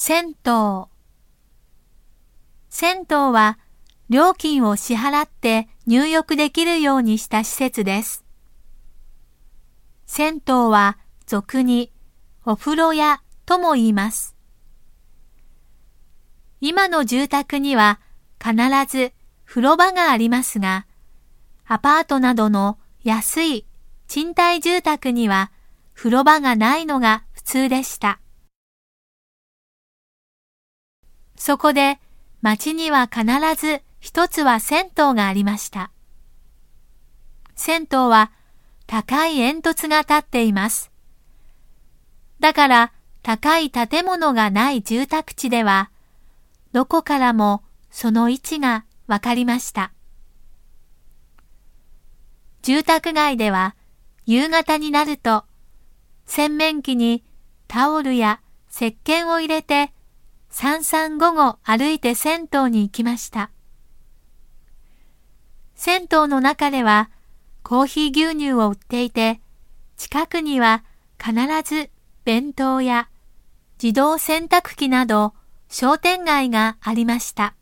[0.00, 0.86] 銭湯
[2.70, 3.58] 銭湯は
[4.08, 8.24] 料金を支払って入浴できるようにした施設です。
[10.06, 11.90] 銭湯は俗に
[12.44, 14.36] お風呂屋とも言います。
[16.60, 17.98] 今の住宅には
[18.40, 18.54] 必
[18.88, 19.12] ず
[19.44, 20.86] 風呂場がありますが、
[21.66, 23.66] アパートなどの安い
[24.06, 25.50] 賃貸住宅には
[25.92, 28.20] 風呂場がないのが普通でした。
[31.38, 31.98] そこで
[32.42, 33.24] 町には必
[33.54, 35.90] ず一つは銭湯がありました。
[37.54, 38.32] 銭湯は
[38.86, 40.90] 高い煙突が立っています。
[42.40, 45.90] だから高い建物がない住宅地では、
[46.72, 49.92] どこからもその位置がわかりました。
[52.62, 53.74] 住宅街では
[54.26, 55.44] 夕方になると
[56.26, 57.24] 洗面器に
[57.66, 59.92] タオルや石鹸を入れて
[60.50, 63.50] 三三午後歩いて銭湯に行きました。
[65.74, 67.10] 銭湯の中では
[67.62, 69.40] コーヒー牛乳を売っていて、
[69.96, 70.84] 近くには
[71.22, 71.90] 必ず
[72.24, 73.08] 弁当や
[73.82, 75.34] 自動洗濯機など
[75.68, 77.54] 商店街がありました。